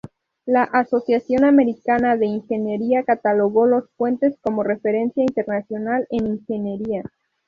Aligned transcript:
La 0.47 0.63
Asociación 0.63 1.43
Americana 1.43 2.17
de 2.17 2.25
Ingeniería 2.25 3.03
catalogó 3.03 3.67
los 3.67 3.83
puentes 3.97 4.35
como 4.41 4.63
referencia 4.63 5.21
internacional 5.21 6.07
en 6.09 6.25
ingeniería. 6.25 7.03